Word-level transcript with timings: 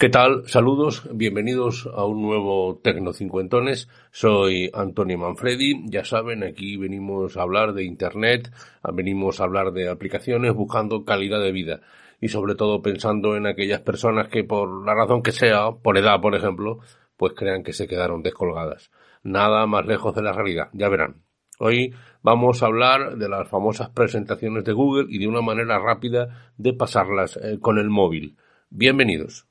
¿Qué 0.00 0.10
tal? 0.10 0.44
Saludos, 0.46 1.08
bienvenidos 1.12 1.88
a 1.92 2.04
un 2.04 2.22
nuevo 2.22 2.78
Tecno 2.84 3.12
Cincuentones. 3.12 3.88
Soy 4.12 4.70
Antonio 4.72 5.18
Manfredi. 5.18 5.86
Ya 5.86 6.04
saben, 6.04 6.44
aquí 6.44 6.76
venimos 6.76 7.36
a 7.36 7.42
hablar 7.42 7.72
de 7.72 7.82
Internet, 7.82 8.48
venimos 8.94 9.40
a 9.40 9.42
hablar 9.42 9.72
de 9.72 9.88
aplicaciones 9.88 10.54
buscando 10.54 11.04
calidad 11.04 11.40
de 11.40 11.50
vida 11.50 11.80
y 12.20 12.28
sobre 12.28 12.54
todo 12.54 12.80
pensando 12.80 13.34
en 13.34 13.48
aquellas 13.48 13.80
personas 13.80 14.28
que 14.28 14.44
por 14.44 14.86
la 14.86 14.94
razón 14.94 15.20
que 15.20 15.32
sea, 15.32 15.72
por 15.72 15.98
edad 15.98 16.20
por 16.20 16.36
ejemplo, 16.36 16.78
pues 17.16 17.32
crean 17.32 17.64
que 17.64 17.72
se 17.72 17.88
quedaron 17.88 18.22
descolgadas. 18.22 18.92
Nada 19.24 19.66
más 19.66 19.84
lejos 19.84 20.14
de 20.14 20.22
la 20.22 20.32
realidad, 20.32 20.68
ya 20.74 20.88
verán. 20.88 21.24
Hoy 21.58 21.92
vamos 22.22 22.62
a 22.62 22.66
hablar 22.66 23.16
de 23.16 23.28
las 23.28 23.48
famosas 23.48 23.90
presentaciones 23.90 24.62
de 24.62 24.74
Google 24.74 25.06
y 25.08 25.18
de 25.18 25.26
una 25.26 25.40
manera 25.40 25.80
rápida 25.80 26.52
de 26.56 26.72
pasarlas 26.72 27.36
eh, 27.42 27.58
con 27.60 27.78
el 27.78 27.90
móvil. 27.90 28.36
Bienvenidos. 28.70 29.47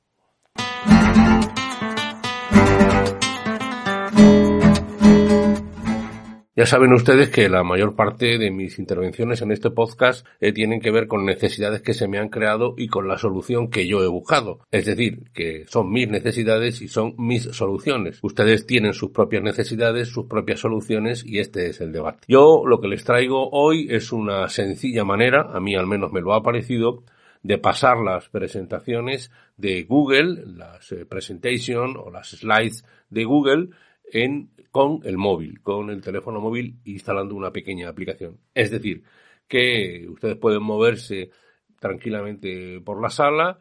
Ya 6.58 6.66
saben 6.66 6.92
ustedes 6.92 7.30
que 7.30 7.48
la 7.48 7.62
mayor 7.62 7.94
parte 7.94 8.36
de 8.36 8.50
mis 8.50 8.80
intervenciones 8.80 9.42
en 9.42 9.52
este 9.52 9.70
podcast 9.70 10.26
eh, 10.40 10.52
tienen 10.52 10.80
que 10.80 10.90
ver 10.90 11.06
con 11.06 11.24
necesidades 11.24 11.82
que 11.82 11.94
se 11.94 12.08
me 12.08 12.18
han 12.18 12.30
creado 12.30 12.74
y 12.76 12.88
con 12.88 13.06
la 13.06 13.16
solución 13.16 13.70
que 13.70 13.86
yo 13.86 14.02
he 14.02 14.08
buscado. 14.08 14.58
Es 14.72 14.86
decir, 14.86 15.30
que 15.32 15.66
son 15.68 15.92
mis 15.92 16.08
necesidades 16.08 16.82
y 16.82 16.88
son 16.88 17.14
mis 17.16 17.44
soluciones. 17.44 18.18
Ustedes 18.22 18.66
tienen 18.66 18.92
sus 18.92 19.10
propias 19.10 19.44
necesidades, 19.44 20.08
sus 20.08 20.26
propias 20.26 20.58
soluciones 20.58 21.24
y 21.24 21.38
este 21.38 21.68
es 21.68 21.80
el 21.80 21.92
debate. 21.92 22.24
Yo 22.26 22.64
lo 22.66 22.80
que 22.80 22.88
les 22.88 23.04
traigo 23.04 23.48
hoy 23.50 23.86
es 23.88 24.10
una 24.10 24.48
sencilla 24.48 25.04
manera, 25.04 25.50
a 25.52 25.60
mí 25.60 25.76
al 25.76 25.86
menos 25.86 26.10
me 26.10 26.22
lo 26.22 26.34
ha 26.34 26.42
parecido, 26.42 27.04
de 27.42 27.58
pasar 27.58 27.98
las 27.98 28.28
presentaciones 28.28 29.30
de 29.56 29.84
Google, 29.84 30.44
las 30.46 30.92
eh, 30.92 31.06
o 31.06 32.10
las 32.10 32.28
slides 32.28 32.84
de 33.10 33.24
Google 33.24 33.68
en, 34.12 34.50
con 34.70 35.00
el 35.04 35.16
móvil, 35.16 35.60
con 35.60 35.90
el 35.90 36.00
teléfono 36.00 36.40
móvil 36.40 36.78
instalando 36.84 37.34
una 37.34 37.52
pequeña 37.52 37.88
aplicación. 37.88 38.38
Es 38.54 38.70
decir, 38.70 39.02
que 39.46 40.06
ustedes 40.08 40.36
pueden 40.36 40.62
moverse 40.62 41.30
tranquilamente 41.78 42.80
por 42.80 43.00
la 43.00 43.10
sala, 43.10 43.58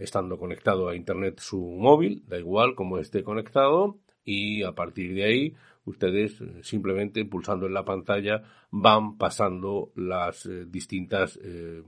estando 0.00 0.38
conectado 0.38 0.88
a 0.88 0.96
internet 0.96 1.40
su 1.40 1.60
móvil, 1.60 2.24
da 2.26 2.38
igual 2.38 2.74
cómo 2.74 2.98
esté 2.98 3.22
conectado, 3.22 3.98
y 4.24 4.62
a 4.62 4.72
partir 4.72 5.14
de 5.14 5.24
ahí 5.24 5.54
ustedes 5.84 6.40
eh, 6.40 6.62
simplemente 6.62 7.24
pulsando 7.24 7.66
en 7.66 7.72
la 7.72 7.84
pantalla 7.84 8.42
van 8.70 9.16
pasando 9.16 9.92
las 9.96 10.44
eh, 10.44 10.66
distintas 10.66 11.38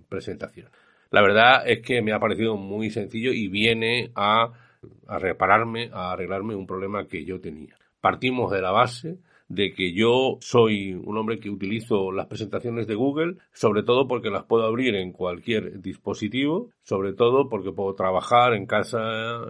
presentaciones. 0.09 0.73
La 1.11 1.23
verdad 1.23 1.69
es 1.69 1.81
que 1.81 2.03
me 2.03 2.13
ha 2.13 2.21
parecido 2.21 2.57
muy 2.57 2.91
sencillo 2.91 3.33
y 3.33 3.49
viene 3.49 4.13
a, 4.15 4.53
repararme, 5.09 5.91
a 5.93 6.13
arreglarme 6.13 6.55
un 6.55 6.67
problema 6.67 7.07
que 7.07 7.25
yo 7.25 7.41
tenía. 7.41 7.77
Partimos 8.01 8.53
de 8.53 8.63
la 8.63 8.71
base 8.71 9.19
de 9.49 9.73
que 9.75 9.93
yo 9.93 10.39
soy 10.41 10.95
un 10.95 11.19
hombre 11.19 11.41
que 11.41 11.51
utilizo 11.51 12.13
las 12.13 12.27
presentaciones 12.27 12.87
de 12.87 12.95
Google, 12.95 13.39
sobre 13.53 13.83
todo 13.83 14.07
porque 14.07 14.31
las 14.31 14.45
puedo 14.45 14.65
abrir 14.65 14.95
en 14.95 15.11
cualquier 15.11 15.81
dispositivo, 15.81 16.71
sobre 16.85 17.15
todo 17.15 17.49
porque 17.49 17.73
puedo 17.73 17.95
trabajar 17.97 18.55
en 18.55 18.67
casa, 18.67 18.99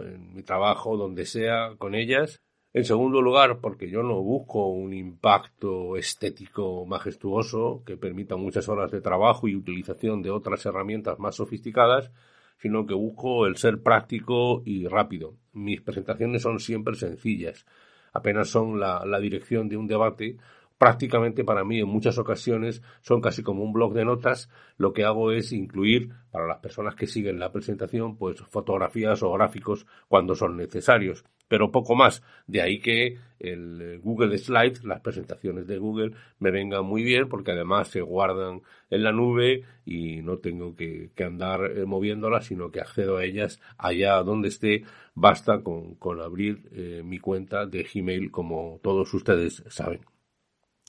en 0.02 0.32
mi 0.34 0.42
trabajo, 0.42 0.96
donde 0.96 1.26
sea, 1.26 1.74
con 1.76 1.94
ellas, 1.94 2.40
en 2.72 2.84
segundo 2.84 3.20
lugar, 3.20 3.58
porque 3.60 3.90
yo 3.90 4.02
no 4.04 4.22
busco 4.22 4.68
un 4.68 4.92
impacto 4.92 5.96
estético 5.96 6.86
majestuoso 6.86 7.82
que 7.84 7.96
permita 7.96 8.36
muchas 8.36 8.68
horas 8.68 8.92
de 8.92 9.00
trabajo 9.00 9.48
y 9.48 9.56
utilización 9.56 10.22
de 10.22 10.30
otras 10.30 10.64
herramientas 10.66 11.18
más 11.18 11.34
sofisticadas, 11.34 12.12
sino 12.58 12.86
que 12.86 12.94
busco 12.94 13.46
el 13.46 13.56
ser 13.56 13.82
práctico 13.82 14.62
y 14.64 14.86
rápido. 14.86 15.34
Mis 15.52 15.80
presentaciones 15.80 16.42
son 16.42 16.60
siempre 16.60 16.94
sencillas, 16.94 17.66
apenas 18.12 18.48
son 18.48 18.78
la, 18.78 19.18
dirección 19.20 19.68
de 19.68 19.76
un 19.76 19.88
debate 19.88 20.36
prácticamente 20.78 21.44
para 21.44 21.62
mí 21.62 21.78
en 21.78 21.88
muchas 21.88 22.16
ocasiones 22.16 22.82
son 23.02 23.20
casi 23.20 23.42
como 23.42 23.62
un 23.62 23.72
blog 23.72 23.92
de 23.92 24.04
notas. 24.04 24.48
Lo 24.78 24.94
que 24.94 25.04
hago 25.04 25.30
es 25.32 25.52
incluir 25.52 26.10
para 26.30 26.46
las 26.46 26.60
personas 26.60 26.94
que 26.94 27.06
siguen 27.06 27.38
la 27.38 27.52
presentación 27.52 28.16
pues 28.16 28.40
fotografías 28.40 29.22
o 29.22 29.30
gráficos 29.32 29.86
cuando 30.08 30.34
son 30.34 30.56
necesarios, 30.56 31.24
pero 31.50 31.72
poco 31.72 31.96
más. 31.96 32.22
De 32.46 32.62
ahí 32.62 32.78
que 32.78 33.18
el 33.40 33.98
Google 34.04 34.38
Slides, 34.38 34.84
las 34.84 35.00
presentaciones 35.00 35.66
de 35.66 35.78
Google 35.78 36.12
me 36.38 36.52
vengan 36.52 36.84
muy 36.84 37.02
bien 37.02 37.28
porque 37.28 37.50
además 37.50 37.88
se 37.88 38.02
guardan 38.02 38.62
en 38.88 39.02
la 39.02 39.10
nube 39.10 39.64
y 39.84 40.22
no 40.22 40.38
tengo 40.38 40.76
que, 40.76 41.10
andar 41.26 41.64
eh, 41.64 41.86
moviéndolas, 41.86 42.46
sino 42.46 42.70
que 42.70 42.80
accedo 42.80 43.16
a 43.16 43.24
ellas 43.24 43.60
allá 43.78 44.22
donde 44.22 44.46
esté. 44.46 44.84
Basta 45.14 45.60
con, 45.64 46.20
abrir 46.20 46.68
eh, 46.70 47.02
mi 47.04 47.18
cuenta 47.18 47.66
de 47.66 47.82
Gmail 47.82 48.30
como 48.30 48.78
todos 48.80 49.12
ustedes 49.12 49.64
saben. 49.70 50.02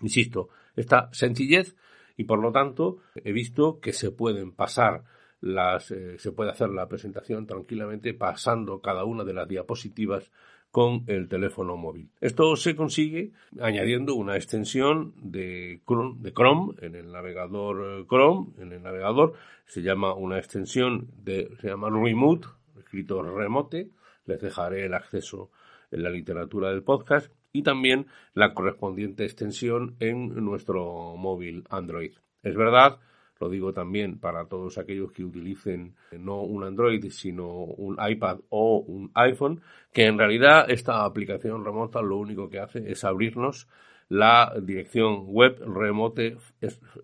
Insisto, 0.04 0.50
esta 0.76 1.10
sencillez 1.12 1.76
y 2.18 2.26
por 2.26 2.38
lo 2.38 2.52
tanto 2.52 3.00
he 3.16 3.32
visto 3.32 3.80
que 3.80 3.94
se 3.94 4.12
pueden 4.12 4.52
pasar 4.52 5.06
las, 5.42 5.90
eh, 5.90 6.18
se 6.20 6.32
puede 6.32 6.52
hacer 6.52 6.70
la 6.70 6.88
presentación 6.88 7.48
tranquilamente 7.48 8.14
pasando 8.14 8.80
cada 8.80 9.04
una 9.04 9.24
de 9.24 9.34
las 9.34 9.48
diapositivas 9.48 10.32
con 10.72 11.04
el 11.08 11.28
teléfono 11.28 11.76
móvil. 11.76 12.10
Esto 12.22 12.56
se 12.56 12.76
consigue 12.76 13.34
añadiendo 13.60 14.16
una 14.16 14.38
extensión 14.38 15.14
de 15.18 15.82
Chrome, 15.86 16.16
de 16.20 16.34
Chrome 16.34 16.74
en 16.82 16.96
el 16.96 17.12
navegador 17.12 18.00
eh, 18.00 18.06
Chrome, 18.08 18.54
en 18.58 18.72
el 18.72 18.82
navegador 18.82 19.34
se 19.66 19.82
llama 19.82 20.14
una 20.14 20.38
extensión 20.38 21.10
de, 21.24 21.50
se 21.60 21.68
llama 21.68 21.90
Remote, 21.90 22.48
escrito 22.78 23.22
remote, 23.22 23.90
les 24.26 24.42
dejaré 24.42 24.86
el 24.86 24.94
acceso 24.94 25.52
en 25.92 26.04
la 26.04 26.10
literatura 26.10 26.70
del 26.70 26.84
podcast 26.84 27.32
y 27.54 27.64
también 27.64 28.08
la 28.34 28.54
correspondiente 28.54 29.26
extensión 29.26 29.96
en 30.00 30.44
nuestro 30.44 31.16
móvil 31.18 31.64
Android. 31.70 32.14
Es 32.44 32.56
verdad, 32.56 33.00
lo 33.42 33.50
digo 33.50 33.74
también 33.74 34.20
para 34.20 34.46
todos 34.46 34.78
aquellos 34.78 35.12
que 35.12 35.24
utilicen 35.24 35.96
no 36.18 36.42
un 36.44 36.64
Android, 36.64 37.04
sino 37.10 37.50
un 37.50 37.98
iPad 38.00 38.40
o 38.50 38.78
un 38.78 39.12
iPhone, 39.16 39.62
que 39.92 40.06
en 40.06 40.18
realidad 40.18 40.70
esta 40.70 41.04
aplicación 41.04 41.66
remota 41.66 42.02
lo 42.02 42.18
único 42.18 42.50
que 42.50 42.60
hace 42.60 42.90
es 42.92 43.04
abrirnos 43.04 43.68
la 44.10 44.54
dirección 44.62 45.26
web 45.28 45.60
remote, 45.66 46.38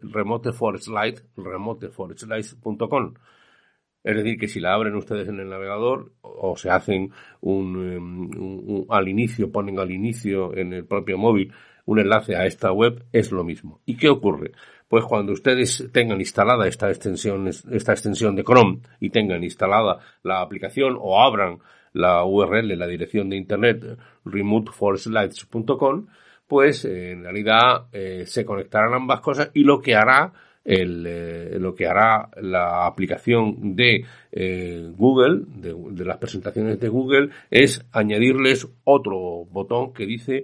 remote. 0.03 0.49
Es 4.03 4.15
decir, 4.15 4.37
que 4.39 4.47
si 4.47 4.59
la 4.59 4.73
abren 4.73 4.95
ustedes 4.95 5.27
en 5.27 5.39
el 5.39 5.49
navegador 5.49 6.11
o 6.21 6.55
se 6.55 6.69
hacen 6.69 7.11
em, 7.41 8.29
un, 8.29 8.85
al 8.89 9.07
inicio, 9.07 9.51
ponen 9.51 9.79
al 9.79 9.91
inicio 9.91 10.55
en 10.55 10.71
el 10.73 10.85
propio 10.85 11.17
móvil 11.17 11.51
un 11.85 11.99
enlace 11.99 12.35
a 12.35 12.45
esta 12.45 12.71
web, 12.71 13.05
es 13.11 13.31
lo 13.31 13.43
mismo. 13.43 13.81
¿Y 13.85 13.95
qué 13.95 14.09
ocurre? 14.09 14.51
Pues 14.87 15.03
cuando 15.05 15.33
ustedes 15.33 15.89
tengan 15.91 16.19
instalada 16.19 16.67
esta 16.67 16.89
extensión, 16.89 17.47
esta 17.47 17.91
extensión 17.91 18.35
de 18.35 18.43
Chrome 18.43 18.79
y 18.99 19.09
tengan 19.09 19.43
instalada 19.43 19.99
la 20.23 20.41
aplicación 20.41 20.97
o 20.99 21.21
abran 21.21 21.59
la 21.93 22.23
URL, 22.23 22.77
la 22.77 22.87
dirección 22.87 23.29
de 23.29 23.37
internet 23.37 23.97
remoteforslides.com, 24.23 26.07
pues 26.47 26.85
en 26.85 27.23
realidad 27.23 27.87
eh, 27.91 28.23
se 28.25 28.45
conectarán 28.45 28.93
ambas 28.93 29.19
cosas 29.19 29.51
y 29.53 29.63
lo 29.63 29.81
que 29.81 29.95
hará 29.95 30.31
eh, 30.69 31.57
lo 31.59 31.73
que 31.73 31.87
hará 31.87 32.29
la 32.41 32.85
aplicación 32.85 33.73
de 33.75 34.05
eh, 34.33 34.91
Google, 34.97 35.43
de, 35.47 35.73
de, 35.91 36.03
las 36.03 36.17
presentaciones 36.17 36.77
de 36.77 36.89
Google, 36.89 37.29
es 37.49 37.85
añadirles 37.93 38.67
otro 38.83 39.45
botón 39.45 39.93
que 39.93 40.05
dice 40.05 40.43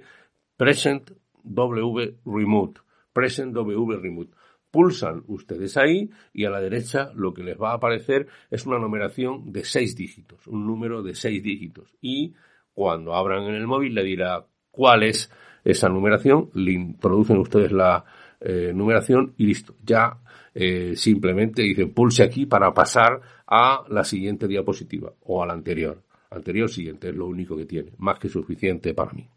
Present 0.55 1.11
W 1.43 2.15
Remote. 2.25 2.79
Present 3.13 3.53
W 3.53 3.97
Remote. 3.97 4.31
Pulsan 4.71 5.23
ustedes 5.27 5.77
ahí 5.77 6.09
y 6.33 6.45
a 6.45 6.49
la 6.49 6.59
derecha 6.59 7.11
lo 7.13 7.33
que 7.33 7.43
les 7.43 7.61
va 7.61 7.71
a 7.71 7.75
aparecer 7.75 8.27
es 8.49 8.65
una 8.65 8.79
numeración 8.79 9.51
de 9.51 9.63
seis 9.63 9.95
dígitos, 9.95 10.47
un 10.47 10.65
número 10.65 11.03
de 11.03 11.13
seis 11.13 11.43
dígitos. 11.43 11.95
Y 12.01 12.33
cuando 12.73 13.13
abran 13.13 13.43
en 13.43 13.53
el 13.53 13.67
móvil 13.67 13.93
le 13.93 14.03
dirá 14.03 14.45
cuál 14.71 15.03
es 15.03 15.31
esa 15.63 15.89
numeración, 15.89 16.49
le 16.55 16.71
introducen 16.71 17.37
ustedes 17.37 17.71
la 17.71 18.03
eh, 18.41 18.73
numeración 18.73 19.35
y 19.37 19.45
listo. 19.45 19.75
Ya 19.83 20.19
eh, 20.53 20.95
simplemente 20.95 21.61
dicen 21.61 21.93
pulse 21.93 22.23
aquí 22.23 22.45
para 22.45 22.73
pasar 22.73 23.21
a 23.47 23.83
la 23.89 24.03
siguiente 24.03 24.47
diapositiva 24.47 25.13
o 25.21 25.43
a 25.43 25.47
la 25.47 25.53
anterior. 25.53 26.03
Anterior 26.31 26.69
siguiente 26.69 27.09
es 27.09 27.15
lo 27.15 27.27
único 27.27 27.55
que 27.55 27.65
tiene, 27.65 27.93
más 27.99 28.17
que 28.17 28.27
suficiente 28.27 28.93
para 28.93 29.13
mí. 29.13 29.29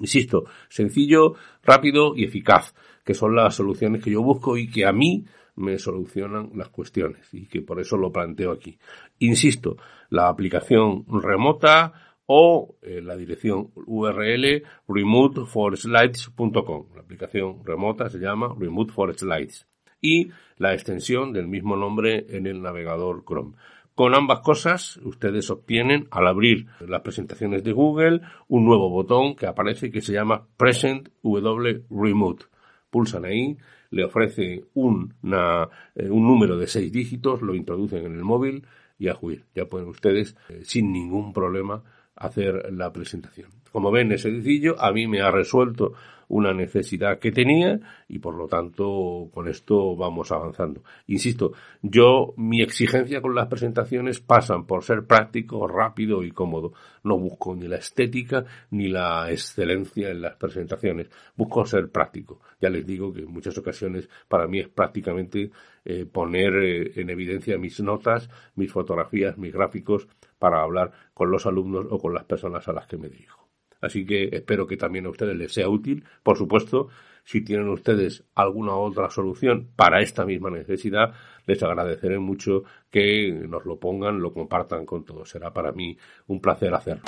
Insisto, 0.00 0.44
sencillo, 0.68 1.34
rápido 1.62 2.14
y 2.14 2.24
eficaz, 2.24 2.74
que 3.08 3.14
son 3.14 3.34
las 3.34 3.54
soluciones 3.54 4.04
que 4.04 4.10
yo 4.10 4.22
busco 4.22 4.58
y 4.58 4.68
que 4.68 4.84
a 4.84 4.92
mí 4.92 5.24
me 5.56 5.78
solucionan 5.78 6.50
las 6.54 6.68
cuestiones 6.68 7.32
y 7.32 7.46
que 7.46 7.62
por 7.62 7.80
eso 7.80 7.96
lo 7.96 8.12
planteo 8.12 8.52
aquí. 8.52 8.78
Insisto, 9.20 9.78
la 10.10 10.28
aplicación 10.28 11.06
remota 11.08 11.94
o 12.26 12.76
eh, 12.82 13.00
la 13.00 13.16
dirección 13.16 13.70
URL 13.74 14.62
remoteforslides.com. 14.86 16.88
La 16.94 17.00
aplicación 17.00 17.64
remota 17.64 18.10
se 18.10 18.18
llama 18.18 18.54
Remote 18.58 18.92
for 18.92 19.18
Slides 19.18 19.66
y 20.02 20.28
la 20.58 20.74
extensión 20.74 21.32
del 21.32 21.48
mismo 21.48 21.76
nombre 21.76 22.26
en 22.28 22.46
el 22.46 22.60
navegador 22.60 23.24
Chrome. 23.24 23.54
Con 23.94 24.14
ambas 24.14 24.40
cosas, 24.40 24.98
ustedes 24.98 25.48
obtienen, 25.48 26.08
al 26.10 26.26
abrir 26.26 26.66
las 26.80 27.00
presentaciones 27.00 27.64
de 27.64 27.72
Google, 27.72 28.20
un 28.48 28.66
nuevo 28.66 28.90
botón 28.90 29.34
que 29.34 29.46
aparece 29.46 29.90
que 29.90 30.02
se 30.02 30.12
llama 30.12 30.46
Present 30.58 31.08
W 31.22 31.84
Remote. 31.88 32.44
Pulsan 32.90 33.24
ahí, 33.24 33.56
le 33.90 34.04
ofrece 34.04 34.64
una, 34.74 35.68
eh, 35.94 36.10
un 36.10 36.26
número 36.26 36.56
de 36.56 36.66
seis 36.66 36.92
dígitos, 36.92 37.42
lo 37.42 37.54
introducen 37.54 38.04
en 38.04 38.14
el 38.14 38.24
móvil 38.24 38.66
y 38.98 39.08
a 39.08 39.14
juir. 39.14 39.44
Ya 39.54 39.66
pueden 39.66 39.88
ustedes, 39.88 40.36
eh, 40.48 40.60
sin 40.64 40.92
ningún 40.92 41.32
problema, 41.32 41.82
hacer 42.16 42.72
la 42.72 42.92
presentación. 42.92 43.50
Como 43.70 43.90
ven, 43.90 44.12
es 44.12 44.22
sencillo, 44.22 44.80
a 44.80 44.92
mí 44.92 45.06
me 45.06 45.20
ha 45.20 45.30
resuelto 45.30 45.92
una 46.28 46.52
necesidad 46.52 47.18
que 47.18 47.32
tenía 47.32 47.80
y 48.08 48.18
por 48.18 48.34
lo 48.34 48.46
tanto 48.46 49.28
con 49.32 49.48
esto 49.48 49.96
vamos 49.96 50.30
avanzando. 50.30 50.82
Insisto, 51.06 51.52
yo 51.82 52.34
mi 52.36 52.62
exigencia 52.62 53.20
con 53.20 53.34
las 53.34 53.48
presentaciones 53.48 54.20
pasan 54.20 54.66
por 54.66 54.84
ser 54.84 55.06
práctico, 55.06 55.66
rápido 55.66 56.22
y 56.22 56.30
cómodo. 56.30 56.72
No 57.02 57.18
busco 57.18 57.54
ni 57.54 57.66
la 57.66 57.76
estética 57.76 58.44
ni 58.70 58.88
la 58.88 59.30
excelencia 59.30 60.10
en 60.10 60.22
las 60.22 60.36
presentaciones. 60.36 61.10
Busco 61.36 61.64
ser 61.64 61.90
práctico. 61.90 62.40
Ya 62.60 62.68
les 62.68 62.86
digo 62.86 63.12
que 63.12 63.20
en 63.20 63.32
muchas 63.32 63.56
ocasiones 63.58 64.08
para 64.28 64.46
mí 64.46 64.60
es 64.60 64.68
prácticamente 64.68 65.50
eh, 65.84 66.06
poner 66.06 66.54
eh, 66.56 66.92
en 67.00 67.10
evidencia 67.10 67.58
mis 67.58 67.80
notas, 67.80 68.28
mis 68.54 68.70
fotografías, 68.70 69.38
mis 69.38 69.52
gráficos 69.52 70.08
para 70.38 70.62
hablar 70.62 70.92
con 71.14 71.30
los 71.30 71.46
alumnos 71.46 71.86
o 71.90 71.98
con 71.98 72.14
las 72.14 72.24
personas 72.24 72.68
a 72.68 72.72
las 72.72 72.86
que 72.86 72.98
me 72.98 73.08
dirijo. 73.08 73.47
Así 73.80 74.04
que 74.04 74.28
espero 74.32 74.66
que 74.66 74.76
también 74.76 75.06
a 75.06 75.10
ustedes 75.10 75.36
les 75.36 75.52
sea 75.52 75.68
útil. 75.68 76.04
Por 76.22 76.36
supuesto, 76.36 76.88
si 77.24 77.42
tienen 77.42 77.68
ustedes 77.68 78.24
alguna 78.34 78.74
otra 78.74 79.08
solución 79.10 79.68
para 79.76 80.00
esta 80.00 80.24
misma 80.24 80.50
necesidad, 80.50 81.12
les 81.46 81.62
agradeceré 81.62 82.18
mucho 82.18 82.64
que 82.90 83.30
nos 83.32 83.64
lo 83.66 83.78
pongan, 83.78 84.20
lo 84.20 84.32
compartan 84.32 84.84
con 84.86 85.04
todos. 85.04 85.30
Será 85.30 85.52
para 85.52 85.70
mí 85.72 85.96
un 86.26 86.40
placer 86.40 86.74
hacerlo. 86.74 87.04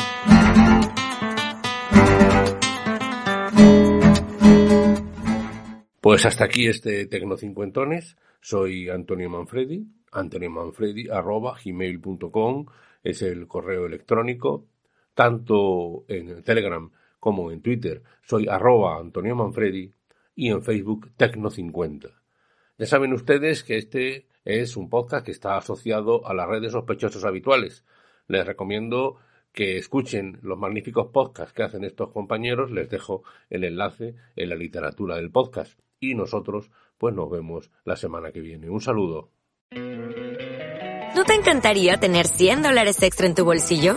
Pues 6.00 6.24
hasta 6.26 6.44
aquí 6.44 6.66
este 6.66 7.06
Tecnocincuentones. 7.06 8.16
Soy 8.40 8.88
Antonio 8.88 9.28
Manfredi, 9.28 9.86
antoniomanfredi.gmail.com 10.12 12.66
es 13.02 13.22
el 13.22 13.46
correo 13.46 13.86
electrónico 13.86 14.66
tanto 15.14 16.04
en 16.08 16.42
Telegram 16.42 16.90
como 17.18 17.50
en 17.50 17.60
Twitter. 17.60 18.02
Soy 18.22 18.48
arroba 18.48 18.98
Antonio 18.98 19.36
Manfredi 19.36 19.92
y 20.34 20.48
en 20.48 20.62
Facebook 20.62 21.10
Tecno50. 21.18 22.10
Ya 22.78 22.86
saben 22.86 23.12
ustedes 23.12 23.62
que 23.62 23.76
este 23.76 24.26
es 24.44 24.76
un 24.76 24.88
podcast 24.88 25.24
que 25.24 25.32
está 25.32 25.56
asociado 25.56 26.26
a 26.26 26.34
las 26.34 26.48
redes 26.48 26.72
sospechosos 26.72 27.24
habituales. 27.24 27.84
Les 28.26 28.46
recomiendo 28.46 29.18
que 29.52 29.76
escuchen 29.76 30.38
los 30.42 30.58
magníficos 30.58 31.08
podcasts 31.12 31.52
que 31.52 31.62
hacen 31.62 31.84
estos 31.84 32.10
compañeros. 32.10 32.70
Les 32.70 32.88
dejo 32.88 33.22
el 33.50 33.64
enlace 33.64 34.14
en 34.36 34.48
la 34.48 34.54
literatura 34.54 35.16
del 35.16 35.30
podcast. 35.30 35.78
Y 35.98 36.14
nosotros, 36.14 36.70
pues 36.96 37.14
nos 37.14 37.30
vemos 37.30 37.70
la 37.84 37.96
semana 37.96 38.32
que 38.32 38.40
viene. 38.40 38.70
Un 38.70 38.80
saludo. 38.80 39.30
¿No 41.14 41.24
te 41.24 41.34
encantaría 41.34 41.98
tener 41.98 42.26
100 42.26 42.62
dólares 42.62 43.02
extra 43.02 43.26
en 43.26 43.34
tu 43.34 43.44
bolsillo? 43.44 43.96